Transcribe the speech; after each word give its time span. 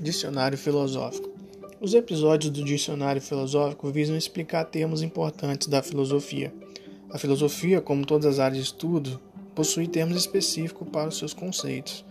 Dicionário 0.00 0.56
Filosófico. 0.56 1.28
Os 1.80 1.92
episódios 1.92 2.52
do 2.52 2.64
Dicionário 2.64 3.20
Filosófico 3.20 3.90
visam 3.90 4.16
explicar 4.16 4.64
termos 4.64 5.02
importantes 5.02 5.66
da 5.66 5.82
filosofia. 5.82 6.52
A 7.10 7.18
filosofia, 7.18 7.80
como 7.80 8.06
todas 8.06 8.26
as 8.26 8.38
áreas 8.38 8.58
de 8.58 8.64
estudo, 8.64 9.20
possui 9.54 9.88
termos 9.88 10.16
específicos 10.16 10.88
para 10.88 11.08
os 11.08 11.18
seus 11.18 11.34
conceitos. 11.34 12.04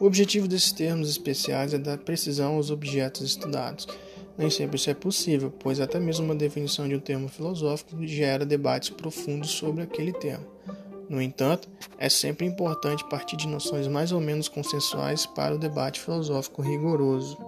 O 0.00 0.06
objetivo 0.06 0.48
desses 0.48 0.72
termos 0.72 1.10
especiais 1.10 1.74
é 1.74 1.78
dar 1.78 1.98
precisão 1.98 2.54
aos 2.54 2.70
objetos 2.70 3.22
estudados. 3.22 3.86
Nem 4.38 4.48
sempre 4.48 4.76
isso 4.76 4.88
é 4.88 4.94
possível, 4.94 5.52
pois 5.58 5.80
até 5.80 5.98
mesmo 5.98 6.24
uma 6.24 6.34
definição 6.34 6.88
de 6.88 6.94
um 6.94 7.00
termo 7.00 7.28
filosófico 7.28 8.06
gera 8.06 8.46
debates 8.46 8.90
profundos 8.90 9.50
sobre 9.50 9.82
aquele 9.82 10.12
tema. 10.12 10.46
No 11.08 11.22
entanto, 11.22 11.68
é 11.96 12.08
sempre 12.08 12.46
importante 12.46 13.08
partir 13.08 13.36
de 13.36 13.48
noções 13.48 13.88
mais 13.88 14.12
ou 14.12 14.20
menos 14.20 14.46
consensuais 14.46 15.24
para 15.24 15.54
o 15.54 15.58
debate 15.58 16.00
filosófico 16.00 16.60
rigoroso. 16.60 17.38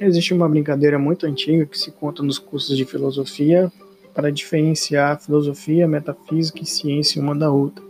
Existe 0.00 0.34
uma 0.34 0.48
brincadeira 0.48 0.98
muito 0.98 1.24
antiga 1.24 1.64
que 1.64 1.78
se 1.78 1.92
conta 1.92 2.22
nos 2.22 2.38
cursos 2.38 2.76
de 2.76 2.84
filosofia 2.84 3.72
para 4.12 4.32
diferenciar 4.32 5.20
filosofia, 5.20 5.86
metafísica 5.86 6.60
e 6.60 6.66
ciência 6.66 7.22
uma 7.22 7.34
da 7.34 7.50
outra. 7.50 7.84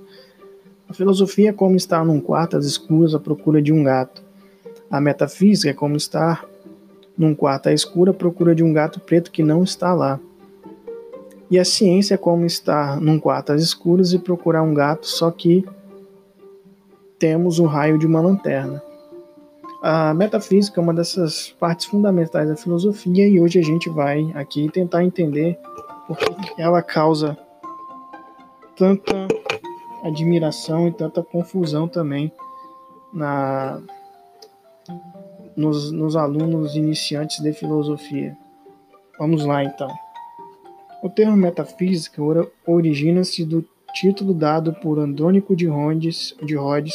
A 0.88 0.92
filosofia 0.92 1.50
é 1.50 1.52
como 1.52 1.74
estar 1.74 2.04
num 2.04 2.20
quarto 2.20 2.56
às 2.56 2.66
escuras 2.66 3.14
à 3.14 3.18
procura 3.18 3.60
de 3.60 3.72
um 3.72 3.82
gato. 3.82 4.22
A 4.90 5.00
metafísica 5.00 5.70
é 5.70 5.74
como 5.74 5.96
estar 5.96 6.46
num 7.16 7.34
quarto 7.34 7.68
à 7.68 7.72
escura 7.72 8.12
procura 8.12 8.54
de 8.54 8.62
um 8.62 8.72
gato 8.72 9.00
preto 9.00 9.30
que 9.30 9.42
não 9.42 9.62
está 9.62 9.92
lá. 9.92 10.18
E 11.50 11.58
a 11.58 11.64
ciência 11.64 12.14
é 12.14 12.18
como 12.18 12.44
estar 12.44 13.00
num 13.00 13.18
quarto 13.18 13.52
às 13.52 13.62
escuras 13.62 14.12
e 14.12 14.18
procurar 14.18 14.62
um 14.62 14.74
gato, 14.74 15.06
só 15.06 15.30
que 15.30 15.64
temos 17.18 17.58
o 17.58 17.66
raio 17.66 17.98
de 17.98 18.06
uma 18.06 18.20
lanterna. 18.20 18.82
A 19.82 20.14
metafísica 20.14 20.80
é 20.80 20.82
uma 20.82 20.94
dessas 20.94 21.50
partes 21.60 21.86
fundamentais 21.86 22.48
da 22.48 22.56
filosofia 22.56 23.28
e 23.28 23.38
hoje 23.38 23.58
a 23.58 23.62
gente 23.62 23.90
vai 23.90 24.32
aqui 24.34 24.70
tentar 24.70 25.04
entender 25.04 25.58
por 26.06 26.16
que 26.16 26.60
ela 26.60 26.82
causa 26.82 27.36
tanta 28.76 29.28
admiração 30.02 30.88
e 30.88 30.92
tanta 30.92 31.22
confusão 31.22 31.86
também 31.86 32.32
na 33.12 33.80
nos, 35.56 35.92
nos 35.92 36.16
alunos 36.16 36.74
iniciantes 36.74 37.40
de 37.40 37.52
filosofia. 37.52 38.36
Vamos 39.18 39.44
lá 39.44 39.62
então. 39.62 39.88
O 41.02 41.08
termo 41.08 41.36
metafísica 41.36 42.20
origina-se 42.66 43.44
do 43.44 43.64
título 43.92 44.34
dado 44.34 44.72
por 44.74 44.98
Andrônico 44.98 45.54
de 45.54 45.66
Rhodes, 45.66 46.34
de 46.42 46.56
Rhodes, 46.56 46.94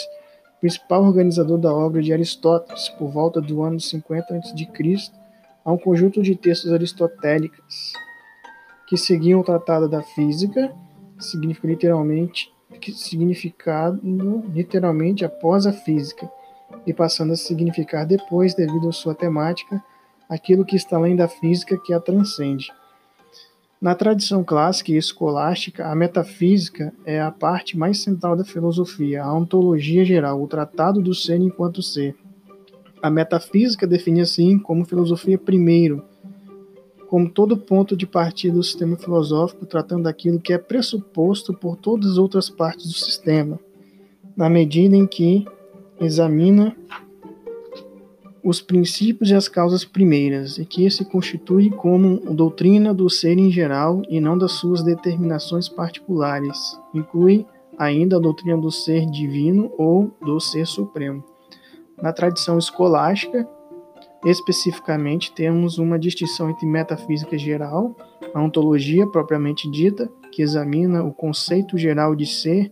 principal 0.60 1.04
organizador 1.04 1.58
da 1.58 1.74
obra 1.74 2.02
de 2.02 2.12
Aristóteles, 2.12 2.90
por 2.90 3.10
volta 3.10 3.40
do 3.40 3.64
ano 3.64 3.80
50 3.80 4.36
a.C., 4.36 5.12
a 5.64 5.72
um 5.72 5.78
conjunto 5.78 6.22
de 6.22 6.36
textos 6.36 6.74
aristotélicos 6.74 7.94
que 8.88 8.98
seguiam 8.98 9.40
o 9.40 9.44
Tratado 9.44 9.88
da 9.88 10.02
Física, 10.02 10.74
significa 11.20 11.68
literalmente, 11.68 12.52
significado 12.94 14.02
literalmente 14.54 15.24
após 15.24 15.68
a 15.68 15.72
física, 15.72 16.30
e 16.86 16.94
passando 16.94 17.34
a 17.34 17.36
significar 17.36 18.06
depois, 18.06 18.54
devido 18.54 18.90
à 18.90 18.92
sua 18.92 19.14
temática, 19.14 19.84
aquilo 20.30 20.66
que 20.66 20.76
está 20.76 20.96
além 20.96 21.16
da 21.16 21.28
física 21.28 21.78
que 21.78 21.94
a 21.94 22.00
transcende. 22.00 22.72
Na 23.82 23.96
tradição 23.96 24.44
clássica 24.44 24.92
e 24.92 24.98
escolástica, 24.98 25.88
a 25.88 25.96
metafísica 25.96 26.94
é 27.06 27.22
a 27.22 27.32
parte 27.32 27.78
mais 27.78 28.04
central 28.04 28.36
da 28.36 28.44
filosofia, 28.44 29.24
a 29.24 29.34
ontologia 29.34 30.04
geral, 30.04 30.42
o 30.42 30.48
tratado 30.48 31.02
do 31.02 31.16
ser 31.16 31.38
enquanto 31.38 31.82
ser. 31.82 32.14
A 33.02 33.10
metafísica 33.10 33.88
define 33.88 34.20
assim 34.20 34.60
como 34.60 34.84
filosofia 34.84 35.38
primeiro, 35.38 36.04
como 37.08 37.30
todo 37.30 37.58
ponto 37.58 37.96
de 37.96 38.06
partida 38.06 38.54
do 38.54 38.64
sistema 38.64 38.98
filosófico, 38.98 39.66
tratando 39.66 40.04
daquilo 40.04 40.42
que 40.42 40.52
é 40.52 40.58
pressuposto 40.58 41.54
por 41.54 41.78
todas 41.78 42.12
as 42.12 42.18
outras 42.18 42.50
partes 42.50 42.86
do 42.86 42.94
sistema, 42.94 43.58
na 44.36 44.50
medida 44.50 44.96
em 44.96 45.08
que 45.08 45.46
examina 46.00 46.76
os 48.44 48.62
princípios 48.62 49.30
e 49.30 49.36
as 49.36 49.48
causas 49.48 49.84
primeiras, 49.84 50.58
e 50.58 50.66
que 50.66 50.90
se 50.90 51.04
constitui 51.06 51.70
como 51.70 52.34
doutrina 52.34 52.94
do 52.94 53.10
ser 53.10 53.38
em 53.38 53.52
geral 53.52 54.02
e 54.10 54.20
não 54.20 54.38
das 54.38 54.54
suas 54.54 54.82
determinações 54.82 55.68
particulares. 55.68 56.80
Inclui 56.94 57.46
ainda 57.78 58.18
a 58.18 58.20
doutrina 58.20 58.58
do 58.58 58.72
ser 58.72 59.06
divino 59.06 59.72
ou 59.78 60.12
do 60.22 60.40
ser 60.40 60.66
supremo. 60.66 61.24
Na 62.02 62.14
tradição 62.14 62.58
escolástica, 62.58 63.48
especificamente, 64.26 65.32
temos 65.34 65.78
uma 65.78 66.00
distinção 66.00 66.50
entre 66.50 66.66
metafísica 66.66 67.38
geral, 67.38 67.96
a 68.34 68.42
ontologia 68.42 69.08
propriamente 69.08 69.70
dita, 69.70 70.10
que 70.32 70.42
examina 70.42 71.04
o 71.04 71.14
conceito 71.14 71.78
geral 71.78 72.16
de 72.16 72.26
ser 72.26 72.72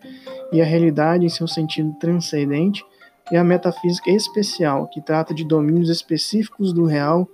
e 0.52 0.62
a 0.62 0.66
realidade 0.66 1.26
em 1.26 1.30
seu 1.30 1.48
sentido 1.48 1.94
transcendente, 2.00 2.84
e 3.32 3.38
a 3.38 3.44
metafísica 3.44 4.10
especial, 4.10 4.88
que 4.88 5.02
trata 5.02 5.34
de 5.34 5.44
domínios 5.44 5.90
específicos 5.90 6.72
do 6.72 6.86
real 6.86 7.28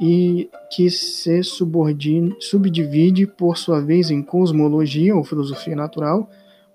e 0.00 0.48
que 0.70 0.90
se 0.90 1.42
subdivide, 1.42 3.26
por 3.26 3.58
sua 3.58 3.80
vez, 3.80 4.10
em 4.10 4.22
cosmologia 4.22 5.14
ou 5.14 5.24
filosofia 5.24 5.74
natural, 5.74 6.28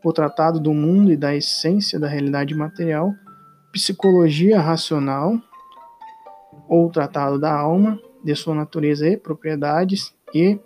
o 0.04 0.12
tratado 0.12 0.60
do 0.60 0.74
mundo 0.74 1.12
e 1.12 1.18
da 1.18 1.34
essência 1.34 1.98
da 1.98 2.08
realidade 2.08 2.54
material, 2.54 3.14
psicologia 3.72 4.60
racional, 4.60 5.40
ou 6.68 6.90
tratado 6.90 7.40
da 7.40 7.54
alma, 7.54 7.98
de 8.24 8.36
sua 8.36 8.54
natureza 8.54 9.08
e 9.08 9.18
propriedades, 9.18 10.14
e 10.34 10.60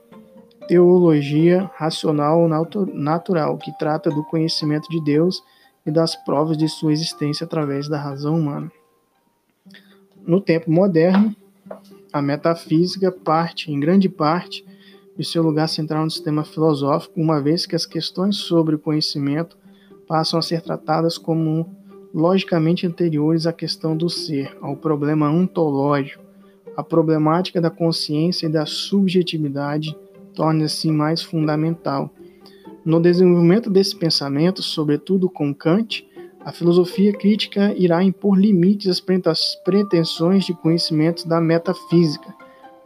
teologia 0.67 1.69
racional 1.75 2.41
ou 2.41 2.49
natural, 2.93 3.57
que 3.57 3.71
trata 3.77 4.09
do 4.09 4.23
conhecimento 4.25 4.89
de 4.89 5.03
Deus 5.03 5.43
e 5.87 5.91
das 5.91 6.15
provas 6.15 6.57
de 6.57 6.67
sua 6.67 6.91
existência 6.91 7.45
através 7.45 7.87
da 7.87 7.97
razão 7.97 8.37
humana. 8.37 8.69
No 10.27 10.41
tempo 10.41 10.69
moderno, 10.69 11.33
a 12.11 12.21
metafísica 12.21 13.09
parte, 13.09 13.71
em 13.71 13.79
grande 13.79 14.09
parte, 14.09 14.65
de 15.17 15.23
seu 15.23 15.41
lugar 15.41 15.67
central 15.69 16.03
no 16.03 16.11
sistema 16.11 16.43
filosófico, 16.43 17.19
uma 17.19 17.41
vez 17.41 17.65
que 17.65 17.75
as 17.75 17.85
questões 17.85 18.35
sobre 18.35 18.75
o 18.75 18.79
conhecimento 18.79 19.57
passam 20.07 20.37
a 20.37 20.41
ser 20.41 20.61
tratadas 20.61 21.17
como 21.17 21.65
logicamente 22.13 22.85
anteriores 22.85 23.47
à 23.47 23.53
questão 23.53 23.95
do 23.95 24.09
ser, 24.09 24.55
ao 24.61 24.75
problema 24.75 25.29
ontológico. 25.29 26.23
A 26.75 26.83
problemática 26.83 27.61
da 27.61 27.69
consciência 27.69 28.45
e 28.45 28.51
da 28.51 28.65
subjetividade 28.65 29.97
torna-se 30.35 30.91
mais 30.91 31.23
fundamental 31.23 32.11
no 32.87 33.01
desenvolvimento 33.01 33.69
desse 33.69 33.93
pensamento, 33.93 34.63
sobretudo 34.63 35.29
com 35.29 35.53
Kant, 35.53 36.07
a 36.39 36.53
filosofia 36.53 37.11
crítica 37.11 37.73
irá 37.75 38.01
impor 38.01 38.39
limites 38.39 38.87
às 38.87 39.55
pretensões 39.55 40.45
de 40.45 40.53
conhecimento 40.53 41.27
da 41.27 41.41
metafísica, 41.41 42.33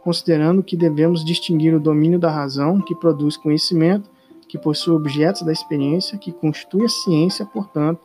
considerando 0.02 0.60
que 0.60 0.76
devemos 0.76 1.24
distinguir 1.24 1.72
o 1.72 1.78
domínio 1.78 2.18
da 2.18 2.28
razão, 2.28 2.80
que 2.80 2.96
produz 2.96 3.36
conhecimento, 3.36 4.10
que 4.48 4.58
possui 4.58 4.92
objetos 4.92 5.42
da 5.42 5.52
experiência, 5.52 6.18
que 6.18 6.32
constitui 6.32 6.84
a 6.84 6.88
ciência, 6.88 7.46
portanto, 7.46 8.00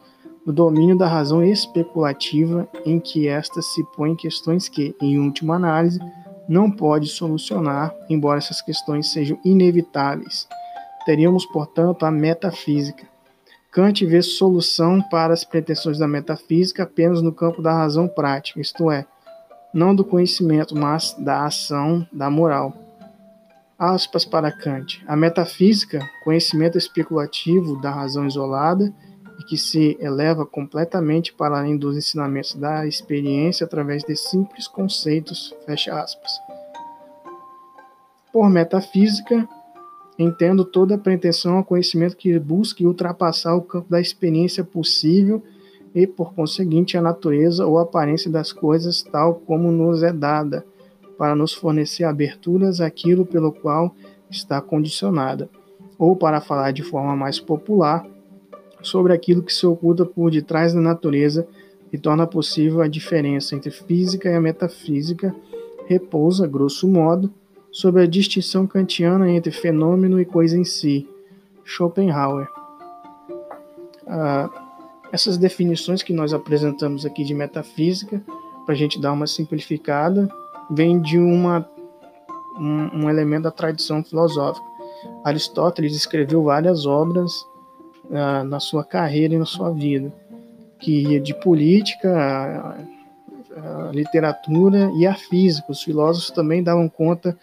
do 0.45 0.53
domínio 0.53 0.95
da 0.95 1.07
razão 1.07 1.43
especulativa, 1.43 2.69
em 2.85 2.99
que 2.99 3.27
esta 3.27 3.59
se 3.59 3.83
põe 3.95 4.15
questões 4.15 4.69
que, 4.69 4.95
em 5.01 5.17
última 5.17 5.55
análise, 5.55 5.99
não 6.47 6.69
pode 6.69 7.07
solucionar, 7.07 7.91
embora 8.07 8.37
essas 8.37 8.61
questões 8.61 9.11
sejam 9.11 9.39
inevitáveis. 9.43 10.47
Teríamos, 11.07 11.45
portanto, 11.45 12.05
a 12.05 12.11
metafísica. 12.11 13.07
Kant 13.71 14.05
vê 14.05 14.21
solução 14.21 15.01
para 15.01 15.33
as 15.33 15.45
pretensões 15.45 15.97
da 15.97 16.05
metafísica 16.05 16.83
apenas 16.83 17.21
no 17.21 17.31
campo 17.31 17.61
da 17.61 17.71
razão 17.71 18.09
prática, 18.09 18.59
isto 18.59 18.91
é, 18.91 19.05
não 19.73 19.95
do 19.95 20.03
conhecimento, 20.03 20.75
mas 20.75 21.13
da 21.17 21.45
ação, 21.45 22.05
da 22.11 22.29
moral. 22.29 22.73
Aspas 23.79 24.25
para 24.25 24.51
Kant. 24.51 25.01
A 25.07 25.15
metafísica, 25.15 26.05
conhecimento 26.25 26.77
especulativo 26.77 27.79
da 27.79 27.89
razão 27.89 28.27
isolada 28.27 28.93
e 29.39 29.45
que 29.45 29.57
se 29.57 29.97
eleva 30.01 30.45
completamente 30.45 31.31
para 31.31 31.59
além 31.59 31.77
dos 31.77 31.95
ensinamentos 31.95 32.53
da 32.53 32.85
experiência 32.85 33.65
através 33.65 34.03
de 34.03 34.13
simples 34.17 34.67
conceitos, 34.67 35.55
fecha 35.65 35.97
aspas. 35.97 36.31
Por 38.33 38.49
metafísica, 38.49 39.47
Entendo 40.17 40.65
toda 40.65 40.97
pretensão 40.97 41.57
ao 41.57 41.63
conhecimento 41.63 42.17
que 42.17 42.39
busque 42.39 42.85
ultrapassar 42.85 43.55
o 43.55 43.61
campo 43.61 43.89
da 43.89 44.01
experiência 44.01 44.63
possível 44.63 45.43
e, 45.93 46.07
por 46.07 46.33
conseguinte, 46.33 46.97
a 46.97 47.01
natureza 47.01 47.65
ou 47.65 47.77
a 47.77 47.83
aparência 47.83 48.29
das 48.31 48.51
coisas 48.51 49.03
tal 49.03 49.35
como 49.35 49.71
nos 49.71 50.01
é 50.01 50.11
dada, 50.11 50.65
para 51.17 51.35
nos 51.35 51.53
fornecer 51.53 52.03
aberturas 52.03 52.79
àquilo 52.81 53.25
pelo 53.25 53.51
qual 53.51 53.95
está 54.29 54.61
condicionada. 54.61 55.49
ou 55.99 56.15
para 56.15 56.39
falar 56.39 56.71
de 56.71 56.83
forma 56.83 57.15
mais 57.15 57.39
popular, 57.39 58.05
sobre 58.83 59.13
aquilo 59.13 59.41
que 59.41 59.53
se 59.53 59.65
oculta 59.65 60.05
por 60.05 60.29
detrás 60.29 60.73
da 60.73 60.79
natureza 60.79 61.47
e 61.91 61.97
torna 61.97 62.27
possível 62.27 62.81
a 62.81 62.87
diferença 62.87 63.55
entre 63.55 63.71
física 63.71 64.29
e 64.29 64.35
a 64.35 64.41
metafísica, 64.41 65.35
repousa, 65.87 66.45
grosso 66.45 66.87
modo, 66.87 67.33
sobre 67.71 68.03
a 68.03 68.07
distinção 68.07 68.65
kantiana 68.65 69.29
entre 69.29 69.51
fenômeno 69.51 70.19
e 70.19 70.25
coisa 70.25 70.57
em 70.57 70.63
si. 70.63 71.07
Schopenhauer. 71.63 72.47
Ah, 74.07 74.49
essas 75.11 75.37
definições 75.37 76.03
que 76.03 76.13
nós 76.13 76.33
apresentamos 76.33 77.05
aqui 77.05 77.23
de 77.23 77.33
metafísica, 77.33 78.21
para 78.65 78.73
a 78.73 78.77
gente 78.77 78.99
dar 78.99 79.13
uma 79.13 79.27
simplificada, 79.27 80.27
vem 80.69 80.99
de 81.01 81.17
uma, 81.17 81.67
um, 82.59 83.03
um 83.03 83.09
elemento 83.09 83.43
da 83.43 83.51
tradição 83.51 84.03
filosófica. 84.03 84.65
Aristóteles 85.23 85.95
escreveu 85.95 86.43
várias 86.43 86.85
obras 86.85 87.31
uh, 88.05 88.43
na 88.45 88.59
sua 88.59 88.83
carreira 88.83 89.35
e 89.35 89.37
na 89.37 89.45
sua 89.45 89.71
vida, 89.71 90.11
que 90.79 91.03
ia 91.03 91.19
de 91.19 91.33
política, 91.33 92.77
literatura 93.93 94.91
e 94.95 95.05
a 95.05 95.15
física. 95.15 95.71
Os 95.71 95.83
filósofos 95.83 96.31
também 96.31 96.63
davam 96.63 96.87
conta 96.87 97.37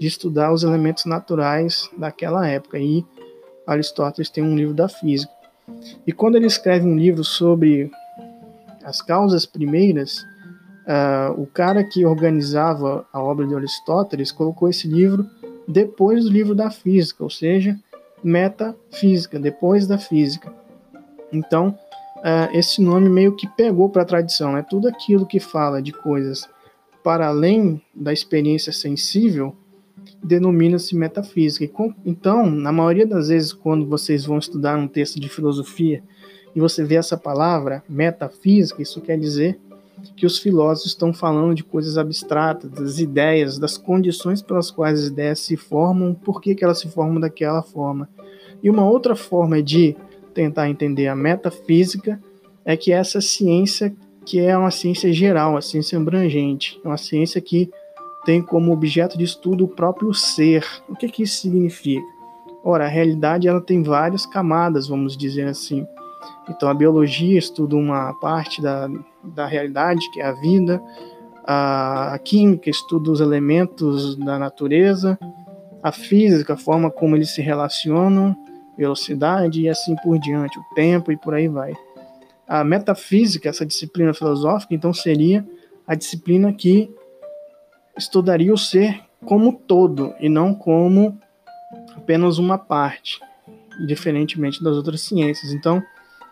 de 0.00 0.06
estudar 0.06 0.52
os 0.52 0.62
elementos 0.62 1.04
naturais 1.04 1.90
daquela 1.96 2.46
época. 2.46 2.78
E 2.78 3.04
Aristóteles 3.66 4.30
tem 4.30 4.42
um 4.42 4.56
livro 4.56 4.74
da 4.74 4.88
física. 4.88 5.32
E 6.06 6.12
quando 6.12 6.36
ele 6.36 6.46
escreve 6.46 6.86
um 6.86 6.96
livro 6.96 7.22
sobre 7.22 7.90
as 8.84 9.00
causas 9.00 9.46
primeiras, 9.46 10.22
uh, 10.86 11.40
o 11.40 11.46
cara 11.46 11.84
que 11.84 12.04
organizava 12.04 13.06
a 13.12 13.22
obra 13.22 13.46
de 13.46 13.54
Aristóteles 13.54 14.32
colocou 14.32 14.68
esse 14.68 14.88
livro 14.88 15.26
depois 15.68 16.24
do 16.24 16.30
livro 16.30 16.54
da 16.54 16.70
física, 16.70 17.22
ou 17.22 17.30
seja, 17.30 17.78
metafísica, 18.24 19.38
depois 19.38 19.86
da 19.86 19.98
física. 19.98 20.52
Então, 21.32 21.78
uh, 22.20 22.56
esse 22.56 22.80
nome 22.80 23.08
meio 23.08 23.34
que 23.34 23.48
pegou 23.48 23.88
para 23.88 24.02
a 24.02 24.06
tradição. 24.06 24.56
É 24.56 24.62
tudo 24.62 24.88
aquilo 24.88 25.26
que 25.26 25.40
fala 25.40 25.82
de 25.82 25.92
coisas 25.92 26.48
para 27.02 27.28
além 27.28 27.80
da 27.94 28.12
experiência 28.12 28.72
sensível 28.72 29.54
denomina-se 30.22 30.94
metafísica. 30.94 31.70
Então, 32.04 32.50
na 32.50 32.72
maioria 32.72 33.06
das 33.06 33.28
vezes, 33.28 33.52
quando 33.52 33.86
vocês 33.86 34.24
vão 34.24 34.38
estudar 34.38 34.76
um 34.76 34.88
texto 34.88 35.18
de 35.18 35.28
filosofia 35.28 36.02
e 36.54 36.60
você 36.60 36.84
vê 36.84 36.96
essa 36.96 37.16
palavra 37.16 37.82
metafísica, 37.88 38.82
isso 38.82 39.00
quer 39.00 39.18
dizer 39.18 39.58
que 40.16 40.24
os 40.24 40.38
filósofos 40.38 40.92
estão 40.92 41.12
falando 41.12 41.54
de 41.54 41.62
coisas 41.62 41.98
abstratas, 41.98 42.70
das 42.70 42.98
ideias, 42.98 43.58
das 43.58 43.76
condições 43.76 44.40
pelas 44.40 44.70
quais 44.70 45.00
as 45.00 45.06
ideias 45.06 45.40
se 45.40 45.56
formam, 45.56 46.14
por 46.14 46.40
que, 46.40 46.54
que 46.54 46.64
elas 46.64 46.78
se 46.78 46.88
formam 46.88 47.20
daquela 47.20 47.62
forma. 47.62 48.08
E 48.62 48.70
uma 48.70 48.88
outra 48.88 49.14
forma 49.14 49.62
de 49.62 49.96
tentar 50.34 50.68
entender 50.68 51.08
a 51.08 51.16
metafísica 51.16 52.20
é 52.64 52.76
que 52.76 52.92
essa 52.92 53.20
ciência 53.20 53.94
que 54.24 54.38
é 54.38 54.56
uma 54.56 54.70
ciência 54.70 55.12
geral, 55.12 55.56
a 55.56 55.62
ciência 55.62 55.98
abrangente, 55.98 56.80
é 56.84 56.88
uma 56.88 56.96
ciência 56.96 57.40
que 57.40 57.70
tem 58.24 58.42
como 58.42 58.72
objeto 58.72 59.16
de 59.16 59.24
estudo 59.24 59.64
o 59.64 59.68
próprio 59.68 60.12
ser. 60.12 60.64
O 60.88 60.94
que, 60.94 61.08
que 61.08 61.22
isso 61.22 61.40
significa? 61.40 62.04
Ora, 62.62 62.84
a 62.84 62.88
realidade 62.88 63.48
ela 63.48 63.60
tem 63.60 63.82
várias 63.82 64.26
camadas, 64.26 64.88
vamos 64.88 65.16
dizer 65.16 65.46
assim. 65.46 65.86
Então, 66.48 66.68
a 66.68 66.74
biologia 66.74 67.38
estuda 67.38 67.74
uma 67.76 68.12
parte 68.20 68.60
da, 68.60 68.88
da 69.24 69.46
realidade, 69.46 70.10
que 70.12 70.20
é 70.20 70.26
a 70.26 70.32
vida, 70.32 70.80
a, 71.46 72.14
a 72.14 72.18
química 72.18 72.68
estuda 72.68 73.10
os 73.10 73.20
elementos 73.20 74.16
da 74.16 74.38
natureza, 74.38 75.18
a 75.82 75.90
física, 75.90 76.54
a 76.54 76.58
forma 76.58 76.90
como 76.90 77.16
eles 77.16 77.30
se 77.30 77.40
relacionam, 77.40 78.36
velocidade 78.80 79.60
e 79.60 79.68
assim 79.68 79.94
por 79.96 80.18
diante, 80.18 80.58
o 80.58 80.74
tempo 80.74 81.12
e 81.12 81.16
por 81.16 81.34
aí 81.34 81.48
vai. 81.48 81.74
A 82.48 82.64
metafísica, 82.64 83.48
essa 83.48 83.66
disciplina 83.66 84.14
filosófica, 84.14 84.74
então 84.74 84.92
seria 84.92 85.46
a 85.86 85.94
disciplina 85.94 86.52
que 86.52 86.90
estudaria 87.96 88.52
o 88.52 88.58
ser 88.58 89.02
como 89.24 89.52
todo 89.52 90.14
e 90.18 90.28
não 90.28 90.54
como 90.54 91.18
apenas 91.94 92.38
uma 92.38 92.56
parte, 92.56 93.20
diferentemente 93.86 94.64
das 94.64 94.76
outras 94.76 95.02
ciências. 95.02 95.52
Então, 95.52 95.82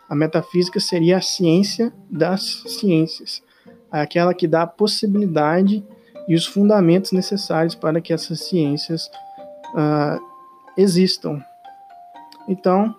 a 0.09 0.15
metafísica 0.15 0.81
seria 0.81 1.19
a 1.19 1.23
ciência 1.23 1.93
das 2.11 2.63
ciências, 2.67 3.43
aquela 3.91 4.33
que 4.33 4.49
dá 4.49 4.63
a 4.63 4.67
possibilidade 4.67 5.85
e 6.27 6.35
os 6.35 6.47
fundamentos 6.47 7.13
necessários 7.13 7.75
para 7.75 8.01
que 8.01 8.13
essas 8.13 8.41
ciências 8.49 9.11
uh, 9.75 10.19
existam. 10.77 11.43
Então, 12.49 12.95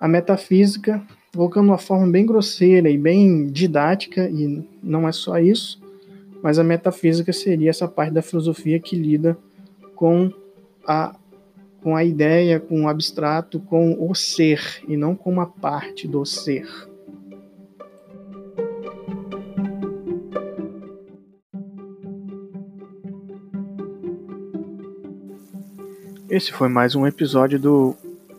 a 0.00 0.06
metafísica, 0.06 1.02
colocando 1.34 1.68
uma 1.68 1.78
forma 1.78 2.06
bem 2.06 2.24
grosseira 2.24 2.88
e 2.88 2.96
bem 2.96 3.48
didática, 3.48 4.28
e 4.30 4.64
não 4.82 5.08
é 5.08 5.12
só 5.12 5.38
isso, 5.38 5.82
mas 6.42 6.58
a 6.58 6.64
metafísica 6.64 7.32
seria 7.32 7.70
essa 7.70 7.88
parte 7.88 8.12
da 8.12 8.22
filosofia 8.22 8.78
que 8.78 8.94
lida 8.94 9.36
com 9.94 10.30
a 10.86 11.16
com 11.82 11.94
a 11.94 12.02
ideia, 12.02 12.58
com 12.58 12.82
o 12.82 12.88
abstrato, 12.88 13.60
com 13.60 14.10
o 14.10 14.12
ser 14.12 14.82
e 14.88 14.96
não 14.96 15.14
com 15.14 15.30
uma 15.30 15.46
parte 15.46 16.08
do 16.08 16.24
ser. 16.24 16.66
Esse 26.28 26.50
foi 26.50 26.68
mais 26.68 26.96
um 26.96 27.06
episódio 27.06 27.56
do 27.56 27.96